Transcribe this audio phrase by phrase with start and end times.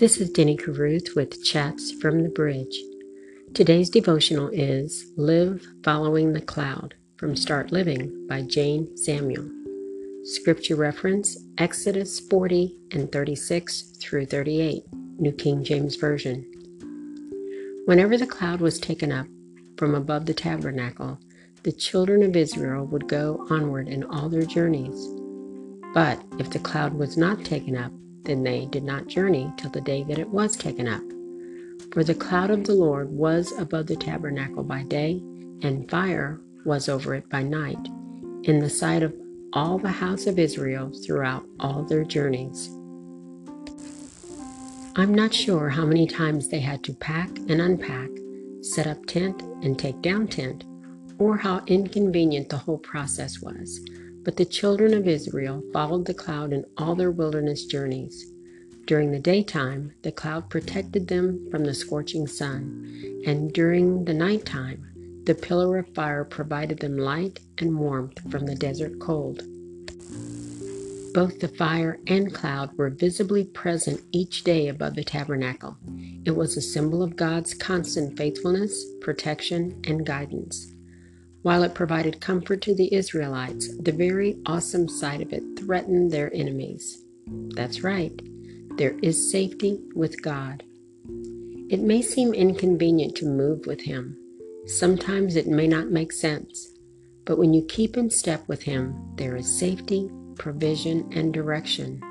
[0.00, 2.74] This is Denny Caruth with Chats from the Bridge.
[3.52, 9.46] Today's devotional is Live Following the Cloud from Start Living by Jane Samuel.
[10.24, 14.84] Scripture reference Exodus 40 and 36 through 38,
[15.18, 16.50] New King James Version.
[17.84, 19.26] Whenever the cloud was taken up
[19.76, 21.18] from above the tabernacle,
[21.62, 25.08] the children of Israel would go onward in all their journeys.
[25.92, 27.92] But if the cloud was not taken up,
[28.30, 31.02] then they did not journey till the day that it was taken up.
[31.92, 35.20] For the cloud of the Lord was above the tabernacle by day,
[35.62, 37.88] and fire was over it by night,
[38.44, 39.12] in the sight of
[39.52, 42.68] all the house of Israel throughout all their journeys.
[44.94, 48.10] I'm not sure how many times they had to pack and unpack,
[48.60, 50.62] set up tent and take down tent,
[51.18, 53.80] or how inconvenient the whole process was
[54.24, 58.32] but the children of Israel followed the cloud in all their wilderness journeys.
[58.86, 64.86] During the daytime, the cloud protected them from the scorching sun, and during the nighttime,
[65.24, 69.42] the pillar of fire provided them light and warmth from the desert cold.
[71.12, 75.76] Both the fire and cloud were visibly present each day above the tabernacle.
[76.24, 80.72] It was a symbol of God's constant faithfulness, protection, and guidance.
[81.42, 86.30] While it provided comfort to the Israelites, the very awesome sight of it threatened their
[86.34, 87.02] enemies.
[87.26, 88.12] That's right,
[88.76, 90.62] there is safety with God.
[91.70, 94.18] It may seem inconvenient to move with Him.
[94.66, 96.72] Sometimes it may not make sense.
[97.24, 102.02] But when you keep in step with Him, there is safety, provision, and direction.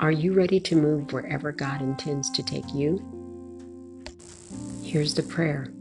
[0.00, 3.04] Are you ready to move wherever God intends to take you?
[4.82, 5.72] Here's the prayer.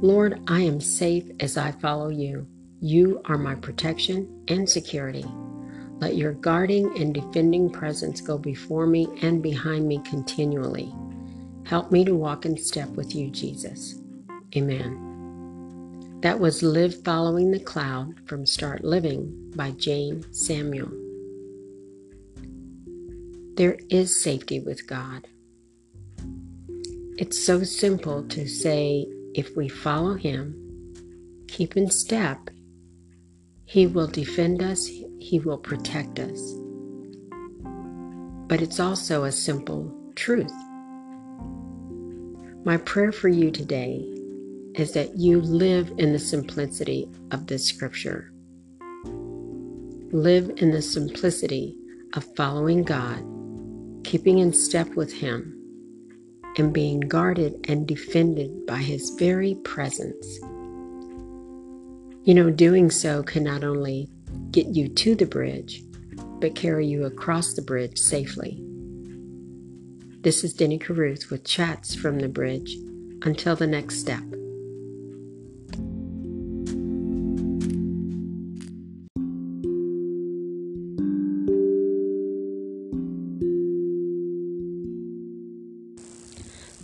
[0.00, 2.46] Lord, I am safe as I follow you.
[2.80, 5.24] You are my protection and security.
[5.98, 10.94] Let your guarding and defending presence go before me and behind me continually.
[11.64, 14.00] Help me to walk in step with you, Jesus.
[14.56, 16.20] Amen.
[16.22, 20.92] That was Live Following the Cloud from Start Living by Jane Samuel.
[23.56, 25.26] There is safety with God.
[27.16, 30.94] It's so simple to say, if we follow Him,
[31.48, 32.50] keep in step,
[33.64, 36.54] He will defend us, He will protect us.
[38.48, 40.52] But it's also a simple truth.
[42.64, 44.04] My prayer for you today
[44.74, 48.32] is that you live in the simplicity of this scripture.
[50.12, 51.76] Live in the simplicity
[52.14, 53.22] of following God,
[54.04, 55.57] keeping in step with Him
[56.56, 60.38] and being guarded and defended by His very presence.
[62.24, 64.08] You know, doing so can not only
[64.50, 65.82] get you to the bridge,
[66.40, 68.62] but carry you across the bridge safely.
[70.20, 72.76] This is Denny Caruth with Chats from the Bridge.
[73.22, 74.22] Until the next step.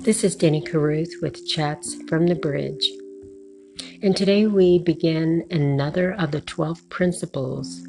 [0.04, 2.91] This is Denny Caruth with Chats from the Bridge.
[4.03, 7.81] And today we begin another of the 12 principles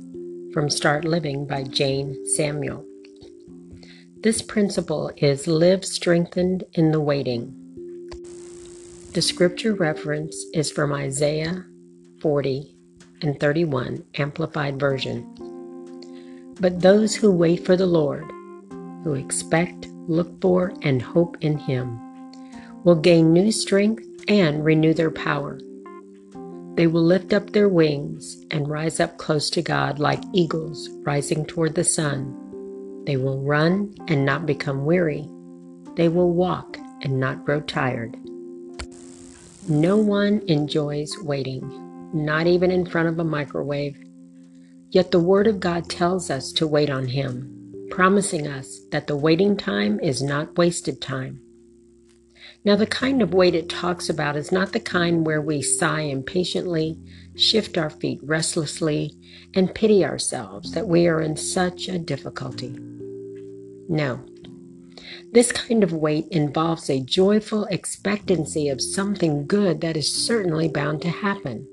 [0.53, 2.85] from Start Living by Jane Samuel.
[4.21, 7.53] This principle is live strengthened in the waiting.
[9.11, 11.65] The scripture reference is from Isaiah
[12.21, 12.77] 40
[13.23, 16.55] and 31, Amplified Version.
[16.61, 18.23] But those who wait for the Lord,
[19.03, 22.04] who expect, look for, and hope in Him,
[22.85, 25.59] will gain new strength and renew their power.
[26.75, 31.45] They will lift up their wings and rise up close to God like eagles rising
[31.45, 33.03] toward the sun.
[33.05, 35.27] They will run and not become weary.
[35.95, 38.15] They will walk and not grow tired.
[39.67, 41.63] No one enjoys waiting,
[42.13, 43.97] not even in front of a microwave.
[44.91, 49.17] Yet the Word of God tells us to wait on Him, promising us that the
[49.17, 51.41] waiting time is not wasted time.
[52.65, 56.01] Now, the kind of wait it talks about is not the kind where we sigh
[56.01, 56.97] impatiently,
[57.35, 59.13] shift our feet restlessly,
[59.53, 62.75] and pity ourselves that we are in such a difficulty.
[63.87, 64.19] No.
[65.31, 71.03] This kind of wait involves a joyful expectancy of something good that is certainly bound
[71.03, 71.67] to happen.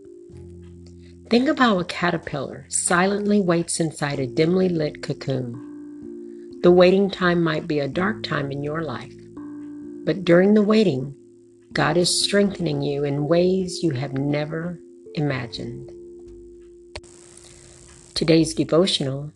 [1.31, 6.61] Think of how a caterpillar silently waits inside a dimly lit cocoon.
[6.61, 9.15] The waiting time might be a dark time in your life.
[10.05, 11.15] But during the waiting,
[11.73, 14.81] God is strengthening you in ways you have never
[15.15, 15.93] imagined.
[18.15, 19.33] Today's devotional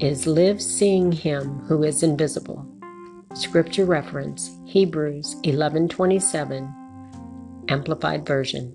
[0.00, 2.66] is Live Seeing Him Who is Invisible
[3.34, 6.72] Scripture reference Hebrews 11:27
[7.68, 8.74] Amplified Version.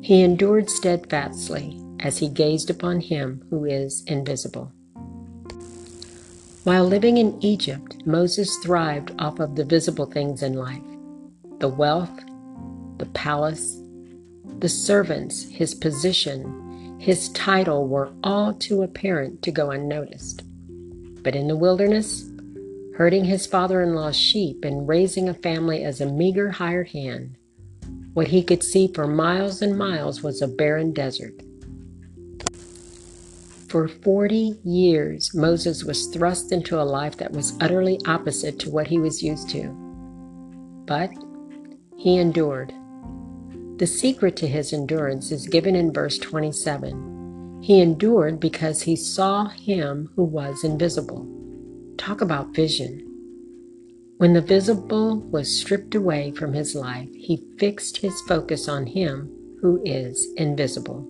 [0.00, 4.72] He endured steadfastly as he gazed upon him who is invisible.
[6.64, 10.82] While living in Egypt, Moses thrived off of the visible things in life
[11.60, 12.24] the wealth,
[12.98, 13.80] the palace,
[14.58, 20.42] the servants, his position, his title were all too apparent to go unnoticed.
[21.22, 22.28] But in the wilderness,
[22.96, 27.36] herding his father in law's sheep and raising a family as a meager hired hand,
[28.14, 31.40] what he could see for miles and miles was a barren desert.
[33.68, 38.86] For 40 years, Moses was thrust into a life that was utterly opposite to what
[38.86, 39.68] he was used to.
[40.86, 41.10] But
[41.98, 42.72] he endured.
[43.76, 47.60] The secret to his endurance is given in verse 27.
[47.60, 51.28] He endured because he saw him who was invisible.
[51.98, 53.04] Talk about vision.
[54.16, 59.30] When the visible was stripped away from his life, he fixed his focus on him
[59.60, 61.06] who is invisible.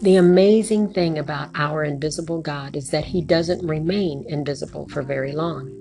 [0.00, 5.32] The amazing thing about our invisible God is that He doesn't remain invisible for very
[5.32, 5.74] long.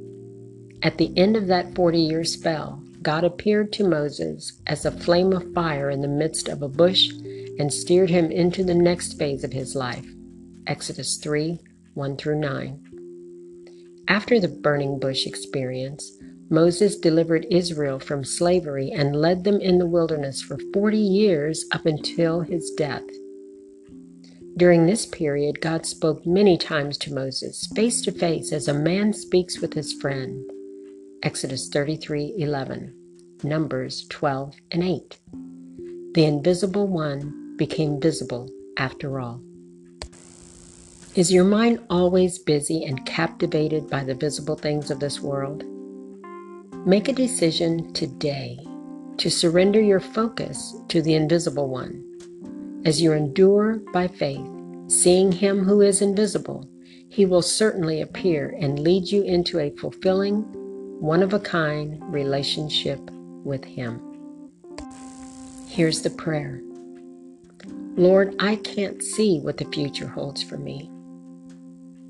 [0.82, 5.34] At the end of that 40 year spell, God appeared to Moses as a flame
[5.34, 7.10] of fire in the midst of a bush
[7.60, 10.08] and steered him into the next phase of his life.
[10.66, 11.60] Exodus 3
[11.94, 14.04] 1 through 9.
[14.08, 16.12] After the burning bush experience,
[16.50, 21.86] Moses delivered Israel from slavery and led them in the wilderness for 40 years up
[21.86, 23.04] until his death.
[24.58, 29.14] During this period, God spoke many times to Moses, face to face, as a man
[29.14, 30.50] speaks with his friend.
[31.22, 32.92] Exodus 33 11,
[33.44, 35.20] Numbers 12 and 8.
[36.16, 38.50] The invisible one became visible
[38.80, 39.44] after all.
[41.14, 45.66] Is your mind always busy and captivated by the visible things of this world?
[46.84, 48.58] Make a decision today
[49.18, 52.07] to surrender your focus to the invisible one
[52.88, 54.48] as you endure by faith,
[54.88, 56.66] seeing Him who is invisible,
[57.10, 60.44] He will certainly appear and lead you into a fulfilling,
[61.02, 63.02] one of a kind relationship
[63.44, 64.00] with Him.
[65.68, 66.62] Here's the prayer
[67.98, 70.90] Lord, I can't see what the future holds for me.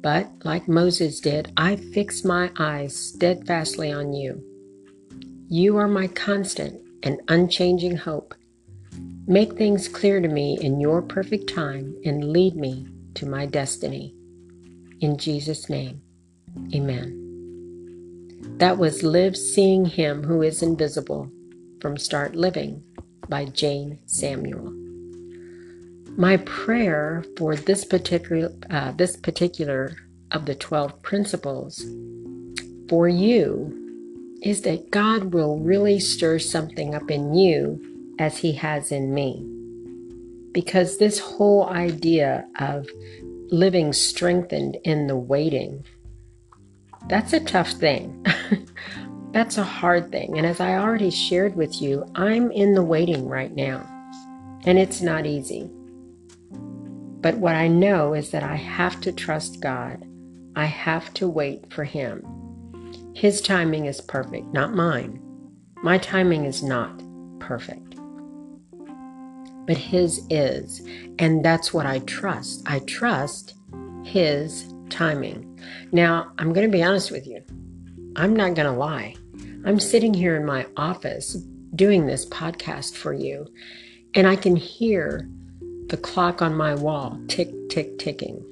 [0.01, 4.43] But, like Moses did, I fix my eyes steadfastly on you.
[5.49, 8.35] You are my constant and unchanging hope
[9.29, 14.15] Make things clear to me in your perfect time and lead me to my destiny.
[15.01, 16.01] In Jesus' name,
[16.73, 17.25] amen.
[18.57, 21.29] That was Live Seeing Him Who is Invisible
[21.81, 22.81] from Start Living
[23.27, 24.71] by Jane Samuel.
[26.17, 29.97] My prayer for this particular uh, this particular
[30.31, 31.85] of the 12 principles
[32.87, 33.73] for you
[34.41, 39.45] is that God will really stir something up in you as He has in me.
[40.51, 42.87] Because this whole idea of
[43.49, 45.85] living strengthened in the waiting,
[47.07, 48.25] that's a tough thing.
[49.31, 50.37] that's a hard thing.
[50.37, 53.85] And as I already shared with you, I'm in the waiting right now,
[54.65, 55.69] and it's not easy.
[57.21, 60.05] But what I know is that I have to trust God.
[60.55, 62.23] I have to wait for Him.
[63.15, 65.21] His timing is perfect, not mine.
[65.83, 67.01] My timing is not
[67.39, 67.86] perfect
[69.67, 70.81] but His is.
[71.19, 72.63] And that's what I trust.
[72.65, 73.53] I trust
[74.03, 75.59] His timing.
[75.91, 77.43] Now, I'm going to be honest with you.
[78.15, 79.15] I'm not going to lie.
[79.65, 81.33] I'm sitting here in my office
[81.75, 83.45] doing this podcast for you,
[84.15, 85.29] and I can hear
[85.87, 88.43] the clock on my wall tick, tick, ticking.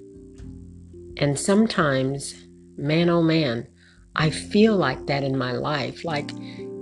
[1.17, 2.35] And sometimes,
[2.77, 3.67] man, oh man,
[4.15, 6.05] I feel like that in my life.
[6.05, 6.31] Like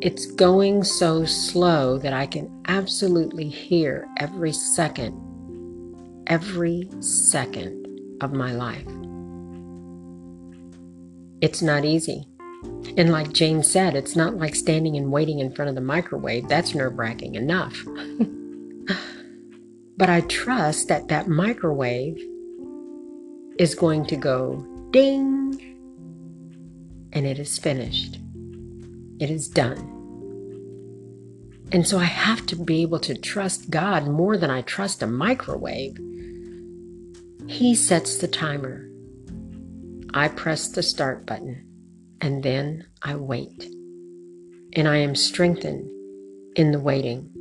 [0.04, 5.14] it's going so slow that I can absolutely hear every second,
[6.28, 7.88] every second
[8.20, 8.86] of my life.
[11.40, 12.28] It's not easy.
[12.98, 16.50] And like Jane said, it's not like standing and waiting in front of the microwave.
[16.50, 17.82] That's nerve wracking enough.
[19.96, 22.22] but I trust that that microwave
[23.58, 25.62] is going to go ding
[27.14, 28.20] and it is finished.
[29.22, 29.93] It is done.
[31.74, 35.08] And so I have to be able to trust God more than I trust a
[35.08, 35.98] microwave.
[37.48, 38.88] He sets the timer.
[40.14, 41.66] I press the start button
[42.22, 43.66] and then I wait.
[44.74, 45.90] And I am strengthened
[46.56, 47.32] in the waiting.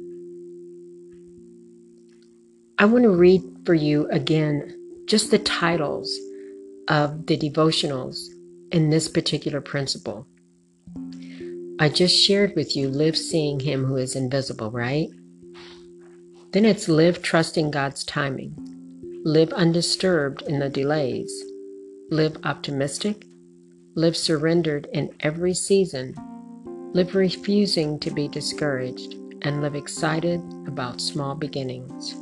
[2.78, 4.74] I want to read for you again
[5.06, 6.10] just the titles
[6.88, 8.28] of the devotionals
[8.70, 10.26] in this particular principle.
[11.78, 15.08] I just shared with you live seeing Him who is invisible, right?
[16.52, 18.54] Then it's live trusting God's timing,
[19.24, 21.32] live undisturbed in the delays,
[22.10, 23.24] live optimistic,
[23.94, 26.14] live surrendered in every season,
[26.92, 32.14] live refusing to be discouraged, and live excited about small beginnings.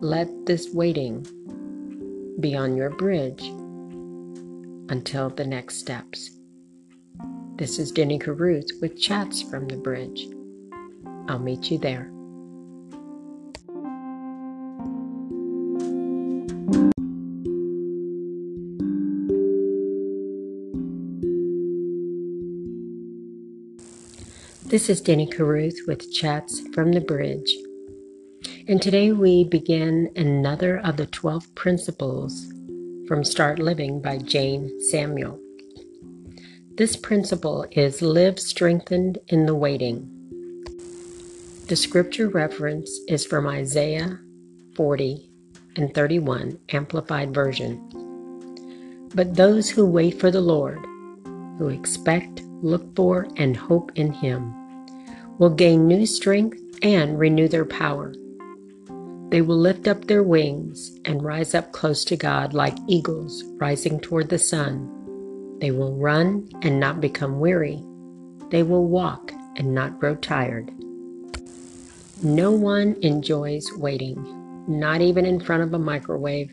[0.00, 1.26] Let this waiting
[2.40, 3.42] be on your bridge
[4.88, 6.30] until the next steps.
[7.62, 10.26] This is Denny Caruth with Chats from the Bridge.
[11.28, 12.10] I'll meet you there.
[24.64, 27.56] This is Denny Caruth with Chats from the Bridge.
[28.66, 32.52] And today we begin another of the 12 principles
[33.06, 35.41] from Start Living by Jane Samuel.
[36.74, 40.08] This principle is live strengthened in the waiting.
[41.68, 44.18] The scripture reference is from Isaiah
[44.74, 45.28] 40
[45.76, 47.78] and 31, Amplified Version.
[49.14, 50.78] But those who wait for the Lord,
[51.58, 54.54] who expect, look for, and hope in Him,
[55.36, 58.14] will gain new strength and renew their power.
[59.28, 64.00] They will lift up their wings and rise up close to God like eagles rising
[64.00, 65.01] toward the sun.
[65.62, 67.84] They will run and not become weary.
[68.50, 70.72] They will walk and not grow tired.
[72.20, 74.16] No one enjoys waiting,
[74.66, 76.50] not even in front of a microwave.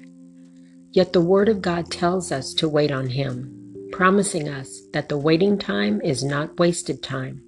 [0.91, 5.17] Yet the Word of God tells us to wait on Him, promising us that the
[5.17, 7.41] waiting time is not wasted time.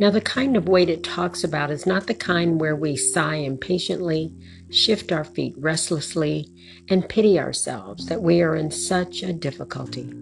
[0.00, 3.36] Now, the kind of wait it talks about is not the kind where we sigh
[3.36, 4.34] impatiently,
[4.70, 6.48] shift our feet restlessly,
[6.88, 10.12] and pity ourselves that we are in such a difficulty.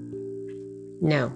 [1.01, 1.33] No.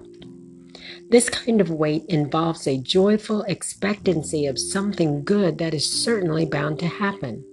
[1.09, 6.79] This kind of wait involves a joyful expectancy of something good that is certainly bound
[6.79, 7.43] to happen.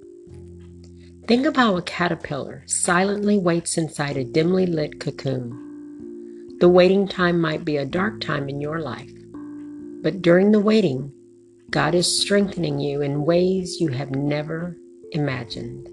[1.26, 6.56] Think of how a caterpillar silently waits inside a dimly lit cocoon.
[6.60, 9.10] The waiting time might be a dark time in your life
[10.02, 11.12] but during the waiting,
[11.70, 14.76] God is strengthening you in ways you have never
[15.12, 15.88] imagined.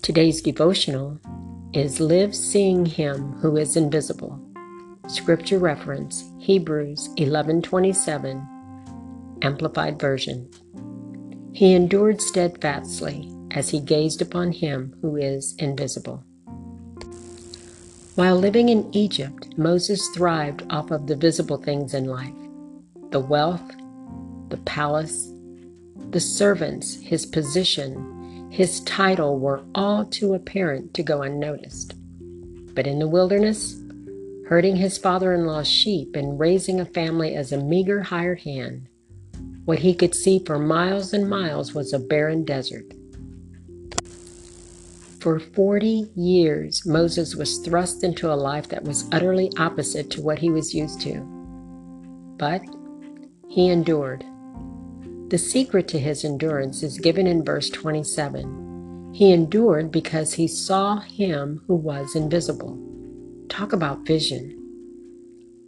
[0.00, 1.20] Today's devotional
[1.74, 4.38] is Live Seeing Him Who is Invisible.
[5.08, 8.46] Scripture reference Hebrews 11:27
[9.40, 10.50] Amplified Version.
[11.54, 16.22] He endured steadfastly as he gazed upon him who is invisible.
[18.16, 22.34] While living in Egypt, Moses thrived off of the visible things in life
[23.12, 23.72] the wealth,
[24.50, 25.32] the palace,
[26.10, 28.11] the servants, his position,
[28.52, 31.94] his title were all too apparent to go unnoticed.
[32.74, 33.80] But in the wilderness,
[34.46, 38.88] herding his father in law's sheep and raising a family as a meager hired hand,
[39.64, 42.92] what he could see for miles and miles was a barren desert.
[45.20, 50.38] For 40 years, Moses was thrust into a life that was utterly opposite to what
[50.38, 51.22] he was used to.
[52.36, 52.60] But
[53.48, 54.26] he endured.
[55.32, 59.12] The secret to his endurance is given in verse 27.
[59.14, 62.78] He endured because he saw him who was invisible.
[63.48, 64.58] Talk about vision.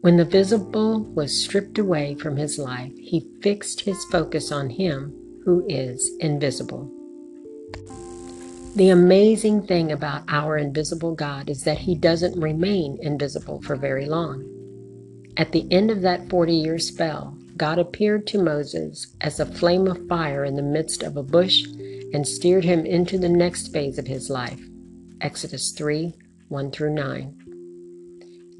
[0.02, 5.14] When the visible was stripped away from his life, he fixed his focus on him
[5.46, 6.92] who is invisible.
[8.76, 14.04] The amazing thing about our invisible God is that he doesn't remain invisible for very
[14.04, 14.44] long.
[15.38, 19.86] At the end of that 40 year spell, God appeared to Moses as a flame
[19.86, 21.64] of fire in the midst of a bush
[22.12, 24.60] and steered him into the next phase of his life.
[25.20, 26.14] Exodus 3
[26.48, 27.38] 1 through 9.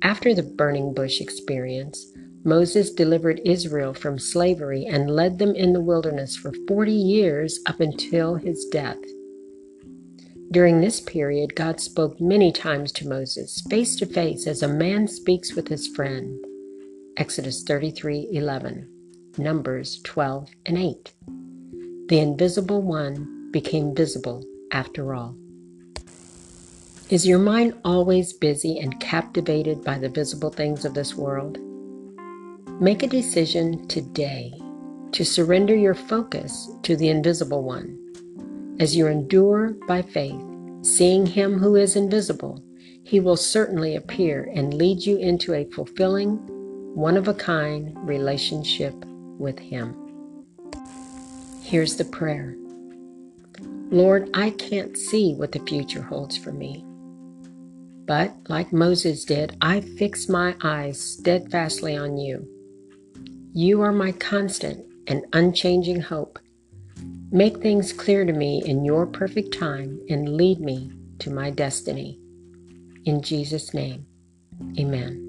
[0.03, 2.07] After the burning bush experience,
[2.45, 7.81] Moses delivered Israel from slavery and led them in the wilderness for 40 years up
[7.81, 8.99] until his death.
[10.51, 15.09] During this period, God spoke many times to Moses, face to face, as a man
[15.09, 16.39] speaks with his friend.
[17.17, 18.89] Exodus 33 11,
[19.39, 21.13] Numbers 12 and 8.
[22.09, 25.37] The invisible one became visible after all.
[27.11, 31.59] Is your mind always busy and captivated by the visible things of this world?
[32.81, 34.53] Make a decision today
[35.13, 38.05] to surrender your focus to the invisible one
[38.81, 40.41] as you endure by faith,
[40.83, 42.63] seeing Him who is invisible,
[43.05, 46.41] He will certainly appear and lead you into a fulfilling,
[46.95, 48.95] one of a kind relationship
[49.39, 49.97] with Him.
[51.63, 52.57] Here's the prayer
[53.91, 56.85] Lord, I can't see what the future holds for me,
[58.07, 62.49] But, like Moses did, I fix my eyes steadfastly on you.
[63.55, 66.39] You are my constant and unchanging hope.
[67.33, 72.19] Make things clear to me in your perfect time and lead me to my destiny.
[73.05, 74.07] In Jesus' name,
[74.79, 75.24] amen.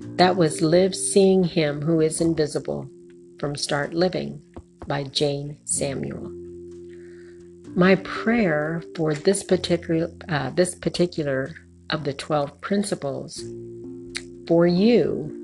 [0.00, 2.88] That was Live Seeing Him Who is Invisible
[3.40, 4.40] from Start Living
[4.86, 6.30] by Jane Samuel.
[7.74, 11.52] My prayer for this particular uh, this particular
[11.90, 13.42] of the 12 principles
[14.46, 15.34] for you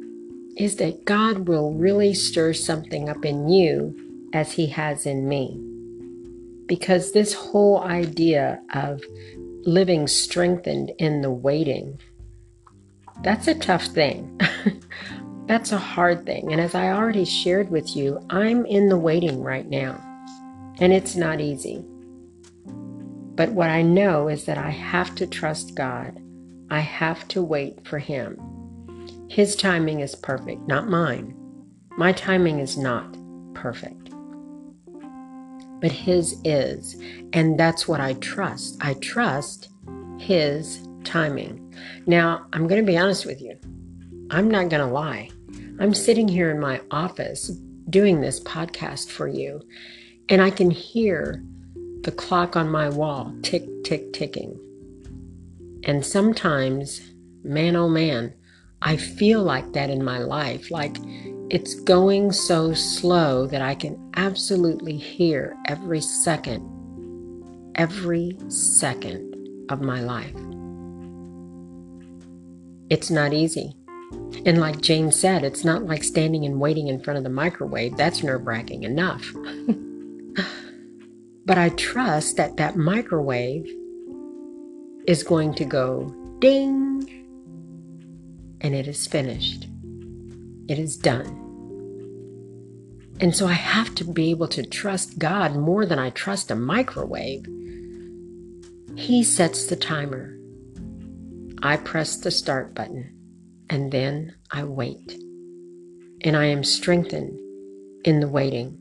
[0.56, 5.60] is that God will really stir something up in you as he has in me.
[6.66, 9.02] Because this whole idea of
[9.64, 11.98] living strengthened in the waiting,
[13.24, 14.38] that's a tough thing.
[15.46, 16.52] that's a hard thing.
[16.52, 19.98] And as I already shared with you, I'm in the waiting right now.
[20.78, 21.84] And it's not easy.
[23.34, 26.20] But what I know is that I have to trust God.
[26.70, 28.38] I have to wait for Him.
[29.28, 31.34] His timing is perfect, not mine.
[31.96, 33.16] My timing is not
[33.54, 34.10] perfect.
[35.80, 36.96] But His is.
[37.32, 38.76] And that's what I trust.
[38.80, 39.70] I trust
[40.18, 41.74] His timing.
[42.06, 43.58] Now, I'm going to be honest with you.
[44.30, 45.30] I'm not going to lie.
[45.80, 47.48] I'm sitting here in my office
[47.90, 49.60] doing this podcast for you,
[50.28, 51.42] and I can hear
[52.02, 54.58] the clock on my wall tick, tick, ticking.
[55.84, 57.00] And sometimes,
[57.42, 58.34] man oh man,
[58.82, 60.70] I feel like that in my life.
[60.70, 60.96] Like
[61.50, 66.62] it's going so slow that I can absolutely hear every second,
[67.74, 70.34] every second of my life.
[72.94, 73.74] It's not easy.
[74.46, 77.96] And like Jane said, it's not like standing and waiting in front of the microwave.
[77.96, 79.34] That's nerve wracking enough.
[81.46, 83.66] But I trust that that microwave
[85.06, 86.06] is going to go
[86.38, 87.06] ding
[88.62, 89.68] and it is finished.
[90.68, 91.42] It is done.
[93.20, 96.54] And so I have to be able to trust God more than I trust a
[96.54, 97.44] microwave.
[98.96, 100.33] He sets the timer.
[101.64, 103.10] I press the start button
[103.70, 105.14] and then I wait.
[106.20, 107.40] And I am strengthened
[108.04, 108.78] in the waiting.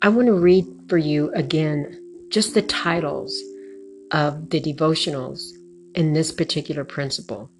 [0.00, 3.36] I want to read for you again just the titles
[4.12, 5.40] of the devotionals
[5.96, 7.50] in this particular principle.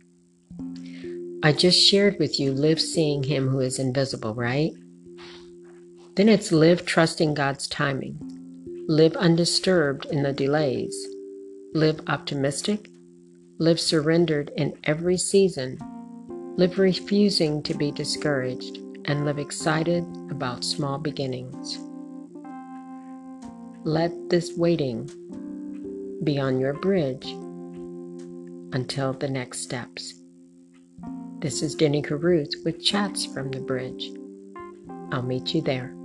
[1.43, 4.71] I just shared with you live seeing Him who is invisible, right?
[6.15, 8.17] Then it's live trusting God's timing,
[8.87, 10.97] live undisturbed in the delays,
[11.75, 12.89] live optimistic,
[13.59, 15.79] live surrendered in every season,
[16.57, 21.79] live refusing to be discouraged, and live excited about small beginnings.
[23.85, 25.11] Let this waiting
[26.25, 27.27] be on your bridge
[28.73, 30.15] until the next steps.
[31.41, 34.11] This is Denny Caruth with Chats from the Bridge.
[35.13, 35.98] I'll meet you there.